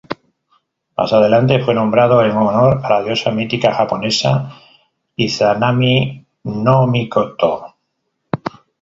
Más 0.97 1.13
adelante 1.13 1.63
fue 1.63 1.75
nombrado 1.75 2.23
en 2.25 2.31
honor 2.31 2.81
a 2.83 2.89
la 2.89 3.03
diosa 3.03 3.29
mítica 3.29 3.71
japonesa 3.71 4.51
"Izanami-no-mikoto". 5.15 7.75